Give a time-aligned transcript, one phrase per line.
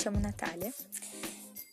[0.00, 0.72] chamo Natália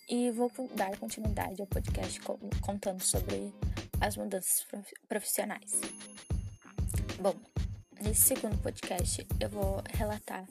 [0.10, 2.20] e vou dar continuidade ao podcast
[2.60, 3.54] contando sobre
[4.02, 4.68] as mudanças
[5.08, 5.80] profissionais.
[7.22, 7.34] Bom,
[8.02, 10.46] nesse segundo podcast eu vou relatar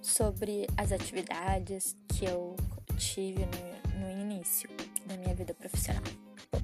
[0.00, 2.56] sobre as atividades que eu
[2.96, 4.70] tive no, no início
[5.04, 6.02] da minha vida profissional.
[6.50, 6.62] Bom,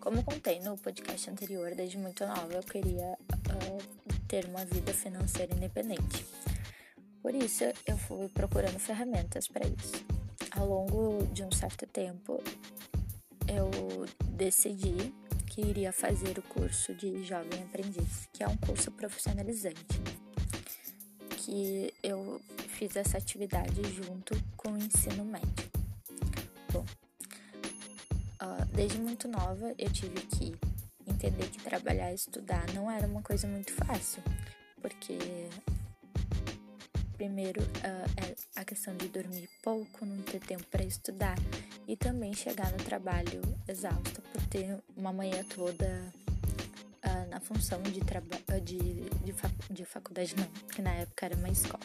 [0.00, 5.54] como contei no podcast anterior, desde muito nova eu queria uh, ter uma vida financeira
[5.54, 6.26] independente.
[7.22, 10.04] Por isso, eu fui procurando ferramentas para isso.
[10.50, 12.42] Ao longo de um certo tempo,
[13.46, 13.70] eu
[14.32, 15.14] decidi
[15.46, 20.00] que iria fazer o curso de Jovem Aprendiz, que é um curso profissionalizante,
[21.36, 25.70] que eu fiz essa atividade junto com o ensino médio.
[26.72, 26.84] Bom,
[28.42, 30.54] uh, desde muito nova eu tive que
[31.06, 34.22] entender que trabalhar e estudar não era uma coisa muito fácil,
[34.80, 35.18] porque
[37.22, 41.36] primeiro uh, é a questão de dormir pouco, não ter tempo para estudar
[41.86, 46.12] e também chegar no trabalho exausta por ter uma manhã toda
[47.04, 51.36] uh, na função de, uh, de, de, fac de faculdade, não, que na época era
[51.36, 51.84] uma escola.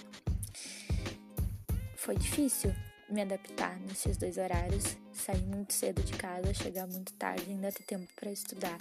[1.95, 2.73] Foi difícil
[3.07, 7.83] me adaptar nesses dois horários, sair muito cedo de casa, chegar muito tarde, ainda ter
[7.83, 8.79] tempo para estudar,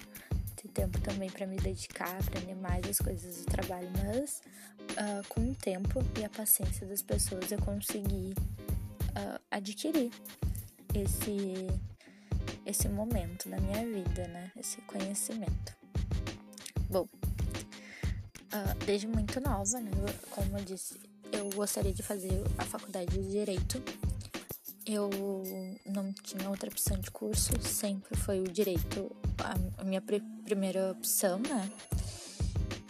[0.68, 4.40] tempo também para me dedicar, aprender mais as coisas do trabalho, mas
[4.92, 8.34] uh, com o tempo e a paciência das pessoas eu consegui
[9.10, 10.10] uh, adquirir
[10.94, 11.66] esse
[12.64, 14.50] esse momento da minha vida, né?
[14.56, 15.76] Esse conhecimento.
[16.90, 17.08] Bom,
[18.52, 19.90] uh, desde muito nova, né?
[20.30, 20.98] Como eu disse,
[21.32, 23.82] eu gostaria de fazer a faculdade de Direito.
[24.86, 25.10] Eu
[25.84, 29.10] não tinha outra opção de curso, sempre foi o Direito
[29.78, 31.70] a minha primeira opção, né?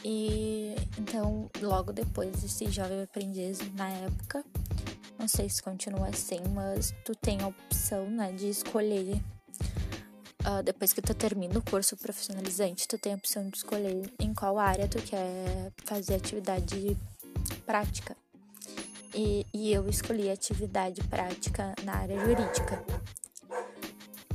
[0.04, 4.44] E então, logo depois desse jovem aprendiz, na época,
[5.18, 9.20] não sei se continua assim, mas tu tem a opção, né, de escolher.
[10.42, 14.32] Uh, depois que tu termina o curso profissionalizante, tu tem a opção de escolher em
[14.32, 16.96] qual área tu quer fazer atividade
[17.64, 18.16] prática.
[19.16, 22.84] E, e eu escolhi atividade prática na área jurídica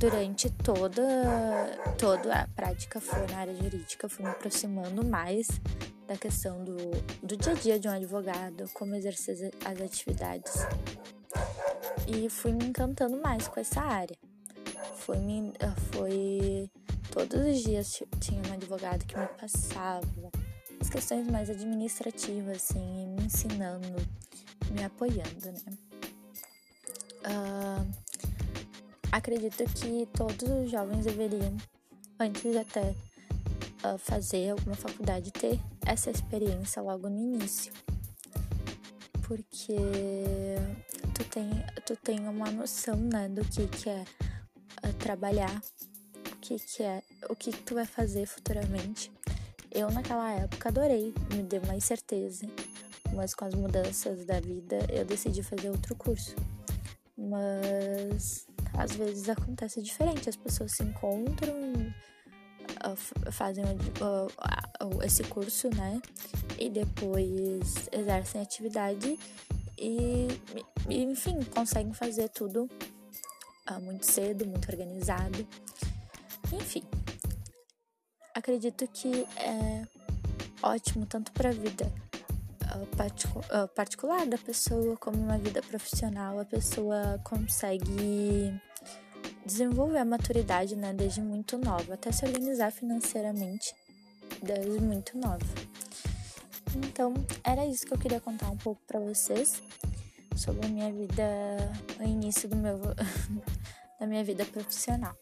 [0.02, 1.04] durante toda,
[1.96, 5.46] toda a prática foi na área jurídica, fui me aproximando mais
[6.08, 6.76] da questão do,
[7.22, 10.52] do dia a dia de um advogado, como exercer as atividades.
[12.08, 14.16] E fui me encantando mais com essa área.
[14.96, 15.18] Foi,
[15.92, 16.68] foi
[17.12, 20.02] todos os dias tinha um advogado que me passava
[20.82, 23.88] as questões mais administrativas, assim, me ensinando,
[24.70, 25.78] me apoiando, né?
[27.24, 28.12] Uh,
[29.12, 31.54] Acredito que todos os jovens deveriam,
[32.18, 32.94] antes de até
[33.84, 37.74] uh, fazer alguma faculdade, ter essa experiência logo no início.
[39.28, 39.76] Porque
[41.14, 41.50] tu tem,
[41.84, 44.02] tu tem uma noção, né, do que, que é
[44.82, 45.62] uh, trabalhar,
[46.32, 49.12] o que, que é, o que, que tu vai fazer futuramente.
[49.74, 52.46] Eu, naquela época, adorei, me deu mais certeza,
[53.14, 56.36] mas com as mudanças da vida, eu decidi fazer outro curso.
[57.16, 61.54] Mas às vezes acontece diferente, as pessoas se encontram,
[62.80, 62.94] ah,
[63.30, 63.64] fazem
[65.04, 66.02] esse curso, né?
[66.58, 69.18] E depois exercem atividade
[69.78, 70.28] e,
[70.90, 72.68] enfim, conseguem fazer tudo
[73.66, 75.46] ah, muito cedo, muito organizado.
[76.52, 76.82] Enfim,
[78.42, 79.86] acredito que é
[80.64, 81.90] ótimo tanto para a vida
[83.72, 88.52] particular da pessoa como uma vida profissional, a pessoa consegue
[89.46, 93.74] desenvolver a maturidade, né, desde muito nova, até se organizar financeiramente
[94.42, 95.46] desde muito nova.
[96.74, 97.14] Então,
[97.44, 99.62] era isso que eu queria contar um pouco para vocês
[100.34, 101.24] sobre a minha vida,
[102.00, 102.80] o início do meu
[104.00, 105.16] da minha vida profissional.